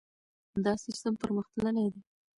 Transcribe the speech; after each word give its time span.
دا 0.63 0.73
سیستم 0.85 1.13
پرمختللی 1.21 1.87
دی. 1.93 2.01